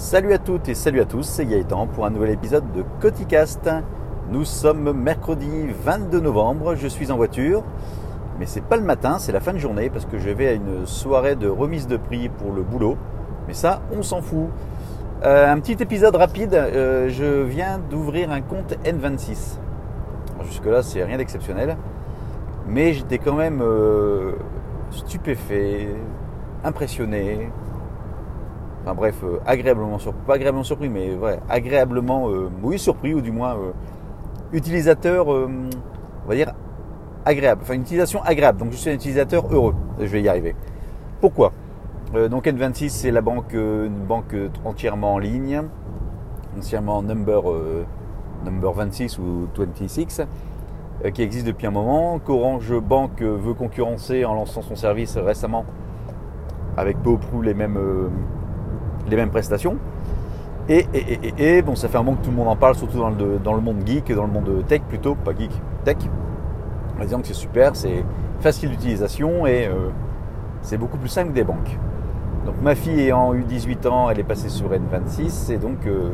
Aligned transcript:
Salut 0.00 0.32
à 0.32 0.38
toutes 0.38 0.66
et 0.70 0.74
salut 0.74 1.02
à 1.02 1.04
tous, 1.04 1.24
c'est 1.24 1.44
Gaëtan 1.44 1.86
pour 1.86 2.06
un 2.06 2.10
nouvel 2.10 2.30
épisode 2.30 2.64
de 2.72 2.82
Coticast. 3.02 3.68
Nous 4.30 4.46
sommes 4.46 4.94
mercredi 4.94 5.50
22 5.84 6.20
novembre, 6.20 6.74
je 6.74 6.88
suis 6.88 7.12
en 7.12 7.16
voiture, 7.16 7.62
mais 8.38 8.46
c'est 8.46 8.62
pas 8.62 8.78
le 8.78 8.82
matin, 8.82 9.18
c'est 9.18 9.30
la 9.30 9.40
fin 9.40 9.52
de 9.52 9.58
journée 9.58 9.90
parce 9.90 10.06
que 10.06 10.18
je 10.18 10.30
vais 10.30 10.48
à 10.48 10.52
une 10.52 10.86
soirée 10.86 11.36
de 11.36 11.48
remise 11.48 11.86
de 11.86 11.98
prix 11.98 12.30
pour 12.30 12.50
le 12.54 12.62
boulot. 12.62 12.96
Mais 13.46 13.52
ça, 13.52 13.82
on 13.92 14.02
s'en 14.02 14.22
fout. 14.22 14.48
Euh, 15.22 15.52
un 15.52 15.60
petit 15.60 15.76
épisode 15.82 16.16
rapide, 16.16 16.54
euh, 16.54 17.10
je 17.10 17.42
viens 17.42 17.78
d'ouvrir 17.78 18.32
un 18.32 18.40
compte 18.40 18.78
N26. 18.86 19.58
Jusque-là, 20.46 20.82
c'est 20.82 21.04
rien 21.04 21.18
d'exceptionnel, 21.18 21.76
mais 22.66 22.94
j'étais 22.94 23.18
quand 23.18 23.34
même 23.34 23.60
euh, 23.60 24.32
stupéfait, 24.92 25.88
impressionné, 26.64 27.50
Enfin 28.82 28.94
bref, 28.94 29.16
euh, 29.24 29.38
agréablement 29.44 29.98
surpris, 29.98 30.22
pas 30.26 30.34
agréablement 30.34 30.64
surpris, 30.64 30.88
mais 30.88 31.14
ouais, 31.14 31.38
agréablement, 31.50 32.30
euh, 32.30 32.48
oui, 32.62 32.78
surpris, 32.78 33.12
ou 33.12 33.20
du 33.20 33.30
moins 33.30 33.54
euh, 33.54 33.72
utilisateur, 34.52 35.28
on 35.28 36.28
va 36.28 36.34
dire, 36.34 36.54
agréable. 37.26 37.60
Enfin, 37.62 37.74
une 37.74 37.82
utilisation 37.82 38.22
agréable. 38.22 38.58
Donc 38.58 38.72
je 38.72 38.76
suis 38.76 38.90
un 38.90 38.94
utilisateur 38.94 39.44
heureux. 39.52 39.74
Je 39.98 40.06
vais 40.06 40.22
y 40.22 40.28
arriver. 40.28 40.56
Pourquoi? 41.20 41.52
Donc 42.30 42.46
N26, 42.46 42.88
c'est 42.88 43.10
la 43.12 43.20
banque, 43.20 43.52
une 43.52 44.04
banque 44.08 44.34
entièrement 44.64 45.14
en 45.14 45.18
ligne, 45.18 45.62
entièrement 46.58 47.02
number, 47.04 47.42
number 48.44 48.72
26 48.72 49.18
ou 49.20 49.46
26 49.56 50.22
qui 51.14 51.22
existe 51.22 51.46
depuis 51.46 51.68
un 51.68 51.70
moment, 51.70 52.18
qu'Orange 52.18 52.76
Bank 52.80 53.22
veut 53.22 53.54
concurrencer 53.54 54.24
en 54.24 54.34
lançant 54.34 54.62
son 54.62 54.74
service 54.74 55.16
récemment 55.18 55.64
avec 56.76 57.00
peu 57.00 57.10
ou 57.10 57.18
prou 57.18 57.42
les 57.42 57.54
mêmes, 57.54 57.78
les 59.08 59.16
mêmes 59.16 59.30
prestations. 59.30 59.76
Et, 60.68 61.62
bon, 61.62 61.74
ça 61.74 61.88
fait 61.88 61.98
un 61.98 62.02
moment 62.02 62.16
que 62.16 62.24
tout 62.24 62.30
le 62.30 62.36
monde 62.36 62.48
en 62.48 62.54
parle, 62.54 62.76
surtout 62.76 62.98
dans 62.98 63.10
le, 63.10 63.40
dans 63.42 63.54
le 63.54 63.60
monde 63.60 63.78
geek, 63.84 64.12
dans 64.14 64.26
le 64.26 64.32
monde 64.32 64.64
tech 64.68 64.82
plutôt, 64.88 65.16
pas 65.16 65.32
geek, 65.36 65.50
tech, 65.84 65.96
en 67.00 67.02
disant 67.02 67.20
que 67.20 67.26
c'est 67.26 67.34
super, 67.34 67.74
c'est 67.74 68.04
facile 68.40 68.70
d'utilisation 68.70 69.46
et 69.46 69.66
euh, 69.66 69.88
c'est 70.62 70.78
beaucoup 70.78 70.98
plus 70.98 71.08
simple 71.08 71.30
que 71.30 71.34
des 71.34 71.44
banques. 71.44 71.76
Donc 72.46 72.54
ma 72.62 72.74
fille 72.74 73.00
ayant 73.00 73.34
eu 73.34 73.42
18 73.42 73.86
ans, 73.86 74.10
elle 74.10 74.20
est 74.20 74.24
passée 74.24 74.48
sur 74.48 74.70
N26 74.70 75.52
et 75.52 75.56
donc 75.56 75.86
euh, 75.86 76.10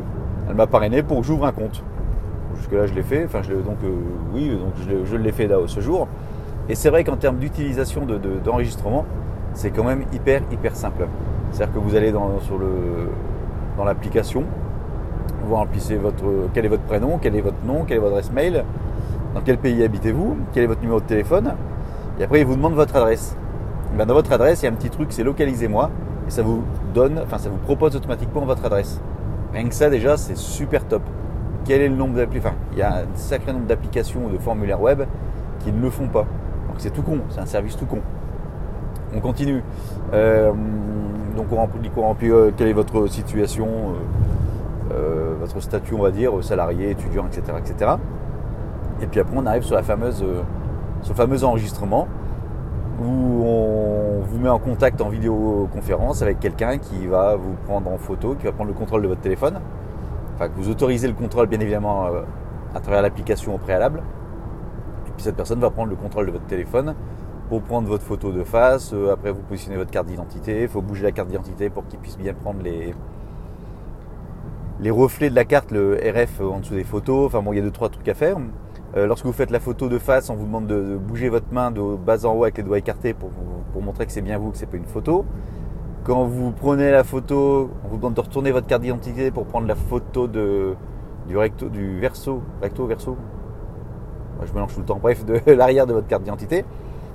elle 0.49 0.55
m'a 0.55 0.67
parrainé 0.67 1.03
pour 1.03 1.21
que 1.21 1.25
j'ouvre 1.25 1.45
un 1.45 1.51
compte. 1.51 1.83
Jusque-là, 2.57 2.87
je 2.87 2.93
l'ai 2.93 3.03
fait, 3.03 3.25
enfin, 3.25 3.41
je 3.43 3.53
donc 3.53 3.77
euh, 3.83 3.93
oui, 4.33 4.49
donc 4.49 4.73
je, 5.05 5.15
l'ai 5.15 5.31
fait 5.31 5.47
là, 5.47 5.57
ce 5.67 5.79
jour. 5.79 6.07
Et 6.69 6.75
c'est 6.75 6.89
vrai 6.89 7.03
qu'en 7.03 7.15
termes 7.15 7.37
d'utilisation 7.37 8.05
d'enregistrement, 8.43 9.05
c'est 9.53 9.69
quand 9.69 9.83
même 9.83 10.03
hyper, 10.11 10.41
hyper 10.51 10.75
simple. 10.75 11.07
C'est-à-dire 11.51 11.73
que 11.73 11.79
vous 11.79 11.95
allez 11.95 12.11
dans, 12.11 12.31
l'application, 13.85 14.43
vous 15.43 15.55
remplissez 15.55 15.95
votre, 15.95 16.23
quel 16.53 16.65
est 16.65 16.69
votre 16.69 16.83
prénom, 16.83 17.17
quel 17.21 17.35
est 17.35 17.41
votre 17.41 17.63
nom, 17.65 17.83
quelle 17.83 17.97
est 17.97 18.01
votre 18.01 18.13
adresse 18.13 18.31
mail, 18.31 18.63
dans 19.33 19.41
quel 19.41 19.57
pays 19.57 19.83
habitez-vous, 19.83 20.37
quel 20.53 20.63
est 20.63 20.67
votre 20.67 20.81
numéro 20.81 20.99
de 20.99 21.05
téléphone, 21.05 21.53
et 22.19 22.23
après 22.23 22.41
il 22.41 22.45
vous 22.45 22.55
demande 22.55 22.73
votre 22.73 22.95
adresse. 22.95 23.35
Ben, 23.97 24.05
dans 24.05 24.13
votre 24.13 24.31
adresse, 24.31 24.61
il 24.61 24.65
y 24.65 24.67
a 24.67 24.71
un 24.71 24.75
petit 24.75 24.89
truc, 24.89 25.07
c'est 25.11 25.23
localisez-moi, 25.23 25.89
et 26.27 26.31
ça 26.31 26.41
vous 26.41 26.63
donne, 26.93 27.19
enfin 27.23 27.37
ça 27.37 27.49
vous 27.49 27.57
propose 27.57 27.95
automatiquement 27.95 28.41
votre 28.41 28.65
adresse. 28.65 28.99
Rien 29.53 29.67
que 29.67 29.75
ça 29.75 29.89
déjà, 29.89 30.17
c'est 30.17 30.37
super 30.37 30.85
top. 30.85 31.01
Quel 31.65 31.81
est 31.81 31.89
le 31.89 31.95
nombre 31.95 32.15
d'applications 32.15 32.49
Enfin, 32.49 32.57
il 32.73 32.79
y 32.79 32.81
a 32.81 32.97
un 32.97 33.15
sacré 33.15 33.53
nombre 33.53 33.65
d'applications 33.65 34.25
ou 34.25 34.29
de 34.29 34.37
formulaires 34.37 34.81
web 34.81 35.03
qui 35.59 35.71
ne 35.71 35.81
le 35.81 35.89
font 35.89 36.07
pas. 36.07 36.25
Donc 36.67 36.77
c'est 36.77 36.91
tout 36.91 37.01
con, 37.01 37.19
c'est 37.29 37.39
un 37.39 37.45
service 37.45 37.77
tout 37.77 37.85
con. 37.85 37.99
On 39.17 39.19
continue. 39.19 39.63
Euh, 40.13 40.51
donc 41.35 41.47
on 41.51 41.55
remplit, 41.55 41.89
euh, 42.29 42.51
quelle 42.55 42.67
est 42.67 42.73
votre 42.73 43.07
situation, 43.07 43.67
euh, 44.91 45.33
votre 45.39 45.59
statut, 45.59 45.95
on 45.95 46.03
va 46.03 46.11
dire, 46.11 46.31
salarié, 46.43 46.91
étudiant, 46.91 47.25
etc., 47.25 47.57
etc. 47.57 47.91
Et 49.01 49.07
puis 49.07 49.19
après, 49.19 49.35
on 49.35 49.45
arrive 49.47 49.63
sur 49.63 49.75
la 49.75 49.81
fameuse, 49.81 50.23
le 50.23 51.13
fameux 51.15 51.43
enregistrement 51.43 52.07
où 53.01 53.43
on 53.43 54.21
vous 54.21 54.39
met 54.39 54.49
en 54.49 54.59
contact 54.59 55.01
en 55.01 55.09
vidéoconférence 55.09 56.21
avec 56.21 56.39
quelqu'un 56.39 56.77
qui 56.77 57.07
va 57.07 57.35
vous 57.35 57.55
prendre 57.65 57.91
en 57.91 57.97
photo, 57.97 58.35
qui 58.35 58.45
va 58.45 58.51
prendre 58.51 58.69
le 58.69 58.77
contrôle 58.77 59.01
de 59.01 59.07
votre 59.07 59.21
téléphone. 59.21 59.59
Enfin, 60.35 60.49
que 60.49 60.55
vous 60.57 60.69
autorisez 60.69 61.07
le 61.07 61.15
contrôle, 61.15 61.47
bien 61.47 61.59
évidemment, 61.59 62.05
à 62.75 62.79
travers 62.79 63.01
l'application 63.01 63.55
au 63.55 63.57
préalable. 63.57 64.03
Et 65.07 65.11
puis 65.11 65.23
cette 65.23 65.35
personne 65.35 65.59
va 65.59 65.71
prendre 65.71 65.89
le 65.89 65.95
contrôle 65.95 66.27
de 66.27 66.31
votre 66.31 66.45
téléphone 66.45 66.93
pour 67.49 67.61
prendre 67.61 67.87
votre 67.87 68.03
photo 68.03 68.31
de 68.31 68.43
face. 68.43 68.91
Euh, 68.93 69.11
après, 69.11 69.31
vous 69.31 69.41
positionnez 69.41 69.77
votre 69.77 69.91
carte 69.91 70.07
d'identité. 70.07 70.63
Il 70.63 70.67
faut 70.67 70.81
bouger 70.81 71.03
la 71.03 71.11
carte 71.11 71.29
d'identité 71.29 71.69
pour 71.69 71.87
qu'il 71.87 71.99
puisse 71.99 72.17
bien 72.17 72.33
prendre 72.33 72.59
les, 72.61 72.93
reflets 74.91 75.29
de 75.29 75.35
la 75.35 75.45
carte, 75.45 75.71
le 75.71 75.95
RF 75.95 76.41
en 76.41 76.59
dessous 76.59 76.75
des 76.75 76.83
photos. 76.83 77.27
Enfin 77.27 77.41
bon, 77.41 77.53
il 77.53 77.57
y 77.57 77.59
a 77.59 77.63
deux 77.63 77.71
trois 77.71 77.89
trucs 77.89 78.07
à 78.07 78.13
faire. 78.13 78.37
Euh, 78.95 79.05
lorsque 79.05 79.25
vous 79.25 79.33
faites 79.33 79.51
la 79.51 79.59
photo 79.59 79.89
de 79.89 79.97
face, 79.97 80.29
on 80.29 80.35
vous 80.35 80.45
demande 80.45 80.67
de, 80.67 80.97
bouger 80.97 81.29
votre 81.29 81.51
main 81.51 81.71
de 81.71 81.95
bas 81.95 82.25
en 82.25 82.33
haut 82.33 82.43
avec 82.43 82.57
les 82.57 82.63
doigts 82.63 82.77
écartés 82.77 83.13
pour, 83.13 83.29
montrer 83.81 84.07
que 84.07 84.11
c'est 84.11 84.21
bien 84.21 84.39
vous, 84.39 84.51
que 84.51 84.57
c'est 84.57 84.65
pas 84.65 84.77
une 84.77 84.85
photo. 84.85 85.23
Quand 86.03 86.25
vous 86.25 86.51
prenez 86.51 86.89
la 86.89 87.03
photo, 87.03 87.69
on 87.83 87.89
vous 87.89 87.97
demande 87.97 88.15
de 88.15 88.21
retourner 88.21 88.51
votre 88.51 88.65
carte 88.65 88.81
d'identité 88.81 89.29
pour 89.29 89.45
prendre 89.45 89.67
la 89.67 89.75
photo 89.75 90.27
du 90.27 91.37
recto, 91.37 91.69
du 91.69 91.99
verso, 91.99 92.41
recto, 92.61 92.87
verso. 92.87 93.17
je 94.43 94.51
mélange 94.51 94.73
tout 94.73 94.79
le 94.79 94.85
temps. 94.85 94.99
Bref, 94.99 95.25
de 95.25 95.39
l'arrière 95.51 95.85
de 95.85 95.93
votre 95.93 96.07
carte 96.07 96.23
d'identité 96.23 96.65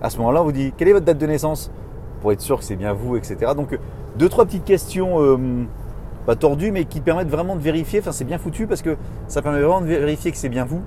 à 0.03 0.11
ce 0.11 0.19
moment-là, 0.19 0.43
on 0.43 0.45
vous 0.45 0.53
dit 0.53 0.73
quelle 0.77 0.89
est 0.89 0.93
votre 0.93 1.07
date 1.07 1.19
de 1.19 1.27
naissance 1.27 1.71
pour 2.21 2.33
être 2.33 2.41
sûr 2.41 2.59
que 2.59 2.65
c'est 2.65 2.77
bien 2.77 2.93
vous, 2.93 3.17
etc. 3.17 3.53
Donc 3.57 3.79
deux 4.17 4.29
trois 4.29 4.45
petites 4.45 4.65
questions 4.65 5.23
euh, 5.23 5.39
pas 6.27 6.37
tordues, 6.37 6.71
mais 6.71 6.85
qui 6.85 7.01
permettent 7.01 7.31
vraiment 7.31 7.57
de 7.57 7.61
vérifier. 7.61 8.01
Enfin, 8.01 8.13
c'est 8.13 8.25
bien 8.25 8.39
foutu 8.39 8.67
parce 8.67 8.83
que 8.83 8.97
ça 9.29 9.43
permet 9.43 9.61
vraiment 9.61 9.81
de 9.81 9.87
vérifier 9.87 10.31
que 10.31 10.37
c'est 10.37 10.49
bien 10.49 10.65
vous 10.65 10.83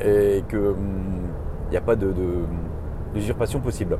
et 0.00 0.44
que 0.48 0.56
il 0.56 0.66
hum, 0.66 1.30
n'y 1.70 1.76
a 1.76 1.80
pas 1.80 1.96
de, 1.96 2.12
d'usurpation 3.14 3.60
possible. 3.60 3.98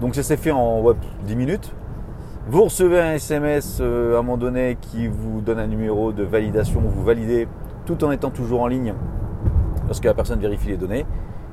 Donc 0.00 0.14
ça 0.14 0.22
s'est 0.22 0.36
fait 0.36 0.50
en 0.50 0.82
10 1.24 1.36
minutes. 1.36 1.72
Vous 2.48 2.64
recevez 2.64 3.00
un 3.00 3.12
SMS 3.12 3.78
euh, 3.80 4.16
à 4.16 4.18
un 4.18 4.22
moment 4.22 4.36
donné 4.36 4.76
qui 4.80 5.06
vous 5.06 5.40
donne 5.40 5.60
un 5.60 5.68
numéro 5.68 6.10
de 6.10 6.24
validation, 6.24 6.80
vous 6.80 7.04
validez 7.04 7.46
tout 7.86 8.02
en 8.02 8.10
étant 8.10 8.30
toujours 8.30 8.62
en 8.62 8.66
ligne 8.66 8.94
lorsque 9.86 10.04
la 10.04 10.14
personne 10.14 10.40
vérifie 10.40 10.68
les 10.68 10.76
données. 10.76 11.06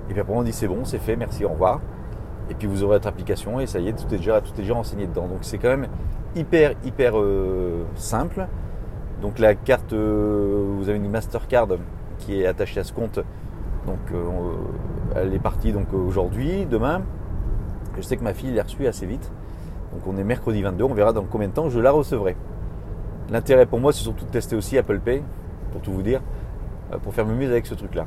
Et 0.09 0.13
puis 0.13 0.21
après, 0.21 0.33
on 0.33 0.43
dit 0.43 0.53
c'est 0.53 0.67
bon, 0.67 0.85
c'est 0.85 0.97
fait, 0.97 1.15
merci, 1.15 1.45
au 1.45 1.49
revoir. 1.49 1.81
Et 2.49 2.55
puis 2.55 2.67
vous 2.67 2.83
aurez 2.83 2.95
votre 2.95 3.07
application 3.07 3.59
et 3.59 3.67
ça 3.67 3.79
y 3.79 3.89
est, 3.89 3.93
tout 3.93 4.11
est 4.13 4.17
déjà, 4.17 4.41
tout 4.41 4.51
est 4.53 4.61
déjà 4.61 4.73
renseigné 4.73 5.05
dedans. 5.05 5.27
Donc 5.27 5.39
c'est 5.41 5.59
quand 5.59 5.69
même 5.69 5.87
hyper, 6.35 6.73
hyper 6.83 7.17
euh, 7.17 7.83
simple. 7.95 8.47
Donc 9.21 9.37
la 9.37 9.53
carte, 9.53 9.93
euh, 9.93 10.65
vous 10.77 10.89
avez 10.89 10.97
une 10.97 11.09
Mastercard 11.09 11.67
qui 12.17 12.41
est 12.41 12.47
attachée 12.47 12.79
à 12.79 12.83
ce 12.83 12.91
compte. 12.91 13.19
Donc 13.85 13.99
euh, 14.13 14.23
elle 15.15 15.33
est 15.33 15.39
partie 15.39 15.71
donc 15.71 15.93
aujourd'hui, 15.93 16.65
demain. 16.65 17.03
Je 17.95 18.01
sais 18.01 18.17
que 18.17 18.23
ma 18.23 18.33
fille 18.33 18.51
l'a 18.51 18.63
reçue 18.63 18.87
assez 18.87 19.05
vite. 19.05 19.31
Donc 19.93 20.01
on 20.07 20.17
est 20.17 20.23
mercredi 20.23 20.61
22, 20.61 20.83
on 20.83 20.93
verra 20.93 21.13
dans 21.13 21.23
combien 21.23 21.47
de 21.47 21.53
temps 21.53 21.69
je 21.69 21.79
la 21.79 21.91
recevrai. 21.91 22.35
L'intérêt 23.29 23.67
pour 23.67 23.79
moi, 23.79 23.93
c'est 23.93 24.03
surtout 24.03 24.25
de 24.25 24.31
tester 24.31 24.55
aussi 24.55 24.77
Apple 24.77 24.99
Pay, 24.99 25.21
pour 25.71 25.81
tout 25.81 25.91
vous 25.91 26.01
dire, 26.01 26.21
pour 27.03 27.13
faire 27.13 27.25
mieux 27.27 27.47
avec 27.47 27.67
ce 27.67 27.75
truc-là. 27.75 28.05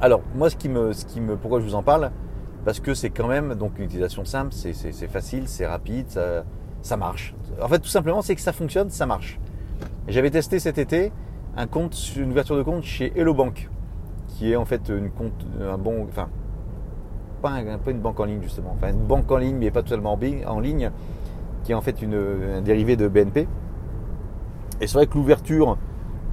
Alors, 0.00 0.20
moi, 0.36 0.48
ce 0.48 0.54
qui 0.56 0.68
me, 0.68 0.92
ce 0.92 1.04
qui 1.04 1.20
me, 1.20 1.36
pourquoi 1.36 1.58
je 1.58 1.64
vous 1.64 1.74
en 1.74 1.82
parle 1.82 2.12
Parce 2.64 2.78
que 2.78 2.94
c'est 2.94 3.10
quand 3.10 3.26
même 3.26 3.54
donc 3.54 3.78
une 3.78 3.86
utilisation 3.86 4.24
simple, 4.24 4.52
c'est 4.52 5.08
facile, 5.08 5.48
c'est 5.48 5.66
rapide, 5.66 6.06
ça, 6.82 6.96
marche. 6.96 7.34
En 7.60 7.66
fait, 7.66 7.80
tout 7.80 7.88
simplement, 7.88 8.22
c'est 8.22 8.36
que 8.36 8.40
ça 8.40 8.52
fonctionne, 8.52 8.90
ça 8.90 9.06
marche. 9.06 9.40
J'avais 10.06 10.30
testé 10.30 10.60
cet 10.60 10.78
été 10.78 11.12
un 11.56 11.66
compte, 11.66 11.96
une 12.16 12.30
ouverture 12.30 12.56
de 12.56 12.62
compte 12.62 12.84
chez 12.84 13.12
Hello 13.16 13.34
Bank, 13.34 13.68
qui 14.28 14.52
est 14.52 14.56
en 14.56 14.64
fait 14.64 14.88
une 14.88 15.10
compte, 15.10 15.44
un 15.60 15.76
bon, 15.76 16.06
enfin, 16.08 16.28
pas, 17.42 17.50
un, 17.50 17.78
une 17.90 18.00
banque 18.00 18.20
en 18.20 18.24
ligne 18.24 18.42
justement, 18.42 18.76
enfin 18.76 18.92
une 18.92 19.04
banque 19.04 19.30
en 19.32 19.38
ligne, 19.38 19.56
mais 19.56 19.72
pas 19.72 19.82
totalement 19.82 20.16
en 20.46 20.60
ligne, 20.60 20.92
qui 21.64 21.72
est 21.72 21.74
en 21.74 21.80
fait 21.80 22.00
une, 22.00 22.14
un 22.58 22.60
dérivé 22.60 22.96
de 22.96 23.08
BNP. 23.08 23.48
Et 24.80 24.86
c'est 24.86 24.94
vrai 24.94 25.08
que 25.08 25.14
l'ouverture 25.14 25.76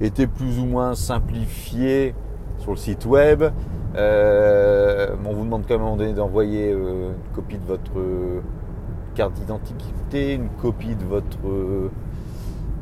était 0.00 0.28
plus 0.28 0.60
ou 0.60 0.66
moins 0.66 0.94
simplifiée 0.94 2.14
le 2.72 2.78
site 2.78 3.06
web. 3.06 3.44
Euh, 3.96 5.14
on 5.24 5.32
vous 5.32 5.44
demande 5.44 5.64
quand 5.66 5.78
même 5.78 6.12
d'envoyer 6.14 6.72
euh, 6.72 7.10
une 7.10 7.34
copie 7.34 7.56
de 7.56 7.66
votre 7.66 7.98
euh, 7.98 8.40
carte 9.14 9.32
d'identité, 9.34 10.34
une 10.34 10.48
copie 10.48 10.94
de 10.94 11.04
votre, 11.04 11.38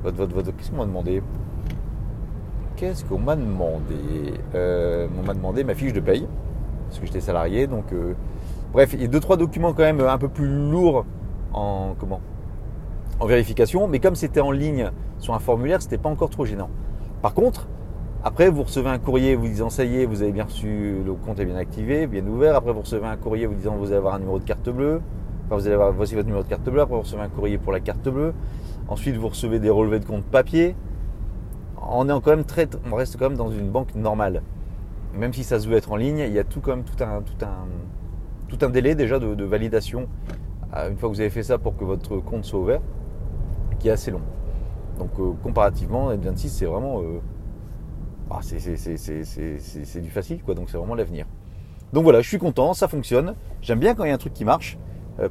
votre, 0.02 0.16
votre, 0.16 0.34
votre 0.34 0.56
qu'est-ce 0.56 0.70
qu'on 0.70 0.78
m'a 0.78 0.86
demandé? 0.86 1.22
Qu'est-ce 2.76 3.04
qu'on 3.04 3.18
m'a 3.18 3.36
demandé? 3.36 4.34
On 4.54 5.26
m'a 5.26 5.34
demandé 5.34 5.62
ma 5.62 5.74
fiche 5.74 5.92
de 5.92 6.00
paye 6.00 6.26
parce 6.88 6.98
que 6.98 7.06
j'étais 7.06 7.20
salarié. 7.20 7.68
Donc, 7.68 7.84
bref, 8.72 8.92
il 8.94 9.02
y 9.02 9.04
a 9.04 9.08
deux 9.08 9.20
trois 9.20 9.36
documents 9.36 9.72
quand 9.72 9.84
même 9.84 10.00
un 10.00 10.18
peu 10.18 10.28
plus 10.28 10.48
lourds 10.48 11.04
en 11.52 11.94
comment? 11.98 12.20
En 13.20 13.26
vérification, 13.26 13.86
mais 13.86 14.00
comme 14.00 14.16
c'était 14.16 14.40
en 14.40 14.50
ligne 14.50 14.90
sur 15.20 15.34
un 15.34 15.38
formulaire, 15.38 15.80
c'était 15.80 15.98
pas 15.98 16.08
encore 16.08 16.30
trop 16.30 16.44
gênant. 16.44 16.68
Par 17.22 17.32
contre, 17.32 17.68
après, 18.26 18.48
vous 18.48 18.62
recevez 18.62 18.88
un 18.88 18.98
courrier 18.98 19.34
vous 19.34 19.46
disant 19.46 19.68
ça 19.68 19.84
y 19.84 20.00
est, 20.00 20.06
vous 20.06 20.22
avez 20.22 20.32
bien 20.32 20.44
reçu, 20.44 21.02
le 21.04 21.12
compte 21.12 21.38
est 21.40 21.44
bien 21.44 21.56
activé, 21.56 22.06
bien 22.06 22.26
ouvert. 22.26 22.56
Après, 22.56 22.72
vous 22.72 22.80
recevez 22.80 23.06
un 23.06 23.18
courrier 23.18 23.44
vous 23.44 23.54
disant 23.54 23.76
vous 23.76 23.88
allez 23.88 23.96
avoir 23.96 24.14
un 24.14 24.18
numéro 24.18 24.38
de 24.38 24.44
carte 24.44 24.70
bleue. 24.70 25.02
Enfin, 25.44 25.56
vous 25.56 25.66
allez 25.66 25.74
avoir 25.74 25.92
voici 25.92 26.14
votre 26.14 26.26
numéro 26.26 26.42
de 26.42 26.48
carte 26.48 26.64
bleue. 26.64 26.80
Après, 26.80 26.94
vous 26.94 27.02
recevez 27.02 27.20
un 27.20 27.28
courrier 27.28 27.58
pour 27.58 27.70
la 27.70 27.80
carte 27.80 28.08
bleue. 28.08 28.32
Ensuite, 28.88 29.16
vous 29.16 29.28
recevez 29.28 29.58
des 29.58 29.68
relevés 29.68 29.98
de 30.00 30.06
compte 30.06 30.24
papier. 30.24 30.74
On, 31.86 32.08
est 32.08 32.20
quand 32.22 32.30
même 32.30 32.44
très, 32.46 32.66
on 32.90 32.94
reste 32.94 33.18
quand 33.18 33.28
même 33.28 33.36
dans 33.36 33.50
une 33.50 33.68
banque 33.68 33.94
normale. 33.94 34.40
Même 35.14 35.34
si 35.34 35.44
ça 35.44 35.60
se 35.60 35.68
veut 35.68 35.76
être 35.76 35.92
en 35.92 35.96
ligne, 35.96 36.20
il 36.20 36.32
y 36.32 36.38
a 36.38 36.44
tout, 36.44 36.60
tout, 36.60 36.70
un, 36.70 36.78
tout, 36.78 37.44
un, 37.44 37.66
tout 38.48 38.58
un 38.64 38.70
délai 38.70 38.94
déjà 38.94 39.18
de, 39.18 39.44
validation 39.44 40.08
euh, 40.74 40.88
une 40.88 40.96
fois 40.96 41.10
que 41.10 41.14
vous 41.14 41.20
avez 41.20 41.28
fait 41.28 41.42
ça 41.42 41.58
pour 41.58 41.76
que 41.76 41.84
votre 41.84 42.16
compte 42.16 42.44
soit 42.44 42.58
ouvert, 42.58 42.80
qui 43.80 43.88
est 43.88 43.92
assez 43.92 44.10
long. 44.10 44.22
Donc 44.98 45.10
euh, 45.20 45.32
comparativement, 45.42 46.10
N26, 46.10 46.48
c'est 46.48 46.64
vraiment... 46.64 47.02
Euh, 47.02 47.20
ah, 48.30 48.40
c'est 48.42 50.00
du 50.00 50.10
facile, 50.10 50.42
quoi. 50.42 50.54
Donc 50.54 50.70
c'est 50.70 50.78
vraiment 50.78 50.94
l'avenir. 50.94 51.26
Donc 51.92 52.04
voilà, 52.04 52.22
je 52.22 52.28
suis 52.28 52.38
content, 52.38 52.74
ça 52.74 52.88
fonctionne. 52.88 53.34
J'aime 53.62 53.78
bien 53.78 53.94
quand 53.94 54.04
il 54.04 54.08
y 54.08 54.10
a 54.10 54.14
un 54.14 54.18
truc 54.18 54.32
qui 54.32 54.44
marche. 54.44 54.78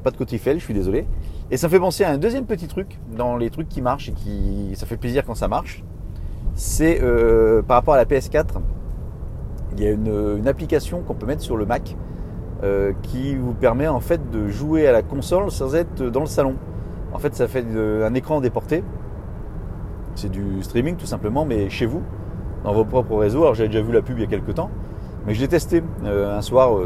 pas 0.02 0.10
de 0.10 0.16
côté 0.16 0.40
je 0.42 0.58
suis 0.58 0.74
désolé. 0.74 1.06
Et 1.50 1.56
ça 1.56 1.66
me 1.66 1.72
fait 1.72 1.80
penser 1.80 2.04
à 2.04 2.10
un 2.10 2.18
deuxième 2.18 2.46
petit 2.46 2.68
truc 2.68 2.98
dans 3.16 3.36
les 3.36 3.50
trucs 3.50 3.68
qui 3.68 3.82
marchent 3.82 4.08
et 4.08 4.12
qui 4.12 4.72
ça 4.76 4.86
fait 4.86 4.96
plaisir 4.96 5.24
quand 5.26 5.34
ça 5.34 5.48
marche. 5.48 5.84
C'est 6.54 7.02
euh, 7.02 7.62
par 7.62 7.76
rapport 7.78 7.94
à 7.94 7.96
la 7.96 8.04
PS4, 8.04 8.60
il 9.72 9.82
y 9.82 9.86
a 9.86 9.90
une, 9.90 10.46
application 10.46 11.02
qu'on 11.02 11.14
peut 11.14 11.26
mettre 11.26 11.42
sur 11.42 11.56
le 11.56 11.66
Mac 11.66 11.96
euh, 12.62 12.92
qui 13.02 13.34
vous 13.34 13.54
permet 13.54 13.88
en 13.88 14.00
fait 14.00 14.30
de 14.30 14.48
jouer 14.48 14.86
à 14.86 14.92
la 14.92 15.02
console 15.02 15.50
sans 15.50 15.74
être 15.74 16.04
dans 16.04 16.20
le 16.20 16.26
salon. 16.26 16.54
En 17.12 17.18
fait, 17.18 17.34
ça 17.34 17.48
fait 17.48 17.64
un 17.64 18.14
écran 18.14 18.40
déporté. 18.40 18.82
C'est 20.14 20.30
du 20.30 20.62
streaming 20.62 20.96
tout 20.96 21.06
simplement, 21.06 21.44
mais 21.44 21.68
chez 21.70 21.86
vous, 21.86 22.02
dans 22.64 22.72
vos 22.72 22.84
propres 22.84 23.16
réseaux. 23.16 23.42
Alors 23.42 23.54
j'avais 23.54 23.68
déjà 23.68 23.82
vu 23.82 23.92
la 23.92 24.02
pub 24.02 24.18
il 24.18 24.22
y 24.22 24.24
a 24.24 24.28
quelques 24.28 24.54
temps, 24.54 24.70
mais 25.26 25.34
je 25.34 25.40
l'ai 25.40 25.48
testé 25.48 25.82
euh, 26.04 26.36
un 26.36 26.42
soir. 26.42 26.76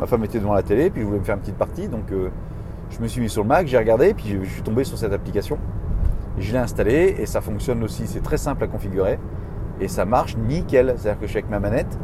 ma 0.00 0.06
femme 0.06 0.24
était 0.24 0.38
devant 0.38 0.54
la 0.54 0.62
télé, 0.62 0.90
puis 0.90 1.02
je 1.02 1.06
voulais 1.06 1.20
me 1.20 1.24
faire 1.24 1.36
une 1.36 1.42
petite 1.42 1.58
partie, 1.58 1.88
donc 1.88 2.06
je 2.90 3.00
me 3.00 3.06
suis 3.06 3.20
mis 3.20 3.30
sur 3.30 3.42
le 3.42 3.48
Mac, 3.48 3.66
j'ai 3.66 3.78
regardé, 3.78 4.12
puis 4.14 4.38
je 4.42 4.48
suis 4.48 4.62
tombé 4.62 4.84
sur 4.84 4.98
cette 4.98 5.12
application. 5.12 5.58
Je 6.38 6.52
l'ai 6.52 6.58
installée 6.58 7.16
et 7.18 7.26
ça 7.26 7.40
fonctionne 7.40 7.82
aussi, 7.84 8.06
c'est 8.06 8.22
très 8.22 8.36
simple 8.36 8.64
à 8.64 8.66
configurer 8.66 9.18
et 9.80 9.88
ça 9.88 10.04
marche 10.04 10.36
nickel. 10.36 10.94
C'est-à-dire 10.96 11.20
que 11.20 11.26
je 11.26 11.30
suis 11.30 11.38
avec 11.38 11.50
ma 11.50 11.60
manette, 11.60 11.98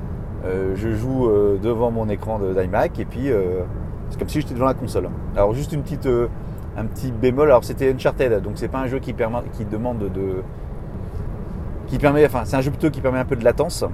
euh, 0.44 0.74
je 0.76 0.90
joue 0.92 1.28
euh, 1.28 1.58
devant 1.60 1.90
mon 1.90 2.08
écran 2.08 2.38
d'iMac 2.38 2.98
et 2.98 3.04
puis 3.04 3.30
euh, 3.30 3.62
c'est 4.10 4.18
comme 4.18 4.28
si 4.28 4.40
j'étais 4.40 4.54
devant 4.54 4.66
la 4.66 4.74
console. 4.74 5.08
Alors 5.34 5.52
juste 5.54 5.72
une 5.72 5.82
petite, 5.82 6.08
un 6.76 6.84
petit 6.84 7.12
bémol, 7.12 7.48
alors 7.48 7.64
c'était 7.64 7.92
Uncharted, 7.92 8.42
donc 8.42 8.52
c'est 8.56 8.68
pas 8.68 8.78
un 8.78 8.86
jeu 8.86 8.98
qui 8.98 9.12
demande 9.12 9.98
de... 9.98 10.42
qui 11.88 11.98
permet, 11.98 12.24
enfin 12.26 12.42
c'est 12.44 12.56
un 12.56 12.60
jeu 12.60 12.70
plutôt 12.70 12.90
qui 12.90 13.00
permet 13.00 13.18
un 13.18 13.24
peu 13.24 13.36
de 13.36 13.44
latence. 13.44 13.84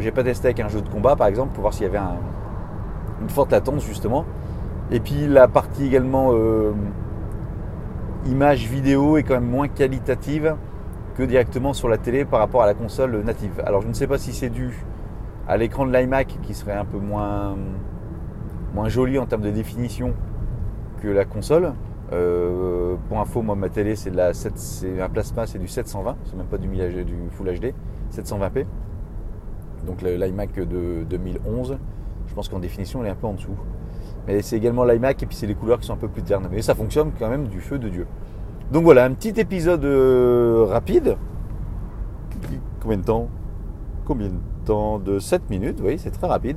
J'ai 0.00 0.10
pas 0.10 0.24
testé 0.24 0.48
avec 0.48 0.60
un 0.60 0.68
jeu 0.68 0.80
de 0.80 0.88
combat 0.88 1.14
par 1.14 1.28
exemple 1.28 1.52
pour 1.52 1.62
voir 1.62 1.72
s'il 1.72 1.84
y 1.84 1.86
avait 1.86 2.00
une 3.20 3.28
forte 3.28 3.52
latence 3.52 3.84
justement. 3.84 4.24
Et 4.90 5.00
puis 5.00 5.26
la 5.28 5.48
partie 5.48 5.86
également 5.86 6.30
euh, 6.32 6.72
image 8.26 8.66
vidéo 8.66 9.16
est 9.16 9.22
quand 9.22 9.34
même 9.34 9.48
moins 9.48 9.68
qualitative 9.68 10.56
que 11.16 11.22
directement 11.22 11.72
sur 11.72 11.88
la 11.88 11.96
télé 11.96 12.24
par 12.24 12.40
rapport 12.40 12.62
à 12.62 12.66
la 12.66 12.74
console 12.74 13.22
native. 13.22 13.62
Alors 13.64 13.82
je 13.82 13.88
ne 13.88 13.92
sais 13.92 14.06
pas 14.06 14.18
si 14.18 14.32
c'est 14.32 14.50
dû 14.50 14.84
à 15.46 15.56
l'écran 15.56 15.86
de 15.86 15.92
l'iMac 15.92 16.38
qui 16.42 16.54
serait 16.54 16.72
un 16.72 16.84
peu 16.84 16.98
moins, 16.98 17.54
moins 18.74 18.88
joli 18.88 19.18
en 19.18 19.26
termes 19.26 19.42
de 19.42 19.50
définition 19.50 20.12
que 21.02 21.08
la 21.08 21.24
console. 21.24 21.72
Euh, 22.12 22.96
pour 23.08 23.18
info, 23.18 23.42
moi 23.42 23.56
ma 23.56 23.68
télé 23.68 23.96
c'est 23.96 24.10
un 24.10 25.08
plasma, 25.08 25.46
c'est 25.46 25.58
du 25.58 25.68
720, 25.68 26.16
c'est 26.24 26.36
même 26.36 26.46
pas 26.46 26.58
du, 26.58 26.68
Full 27.30 27.58
HD, 27.58 27.72
720p. 28.12 28.66
Donc 29.86 30.02
l'iMac 30.02 30.54
de 30.54 31.04
2011, 31.08 31.78
je 32.26 32.34
pense 32.34 32.48
qu'en 32.48 32.58
définition 32.58 33.00
elle 33.00 33.08
est 33.08 33.12
un 33.12 33.16
peu 33.16 33.26
en 33.26 33.34
dessous. 33.34 33.56
Mais 34.26 34.42
c'est 34.42 34.56
également 34.56 34.84
l'iMac 34.84 35.22
et 35.22 35.26
puis 35.26 35.36
c'est 35.36 35.46
les 35.46 35.54
couleurs 35.54 35.78
qui 35.78 35.86
sont 35.86 35.94
un 35.94 35.98
peu 35.98 36.08
plus 36.08 36.22
ternes. 36.22 36.48
Mais 36.50 36.62
ça 36.62 36.74
fonctionne 36.74 37.12
quand 37.18 37.28
même 37.28 37.48
du 37.48 37.60
feu 37.60 37.78
de 37.78 37.88
Dieu. 37.88 38.06
Donc 38.72 38.84
voilà, 38.84 39.04
un 39.04 39.12
petit 39.12 39.38
épisode 39.40 39.84
euh, 39.84 40.66
rapide. 40.68 41.16
Combien 42.80 42.98
de 42.98 43.04
temps? 43.04 43.28
Combien 44.04 44.28
de 44.28 44.34
temps? 44.64 44.98
De 44.98 45.18
7 45.18 45.50
minutes, 45.50 45.80
oui, 45.82 45.98
c'est 45.98 46.10
très 46.10 46.26
rapide. 46.26 46.56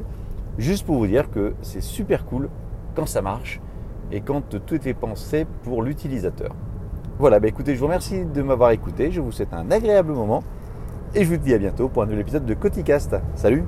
Juste 0.58 0.86
pour 0.86 0.98
vous 0.98 1.08
dire 1.08 1.30
que 1.30 1.54
c'est 1.62 1.82
super 1.82 2.26
cool 2.26 2.50
quand 2.96 3.06
ça 3.06 3.22
marche 3.22 3.62
et 4.12 4.22
quand 4.22 4.42
tout 4.50 4.88
est 4.88 4.94
pensé 4.94 5.46
pour 5.64 5.84
l'utilisateur. 5.84 6.56
Voilà, 7.20 7.40
bah 7.40 7.48
écoutez, 7.48 7.74
je 7.74 7.80
vous 7.80 7.88
remercie 7.88 8.26
de 8.26 8.42
m'avoir 8.42 8.72
écouté. 8.72 9.12
Je 9.12 9.22
vous 9.22 9.32
souhaite 9.32 9.54
un 9.54 9.72
agréable 9.72 10.14
moment 10.14 10.44
et 11.16 11.24
je 11.24 11.30
vous 11.30 11.38
dis 11.38 11.54
à 11.54 11.58
bientôt 11.58 11.90
pour 11.90 12.04
un 12.04 12.06
nouvel 12.06 12.22
épisode 12.22 12.46
de 12.46 12.54
Coticast. 12.54 13.16
Salut 13.36 13.64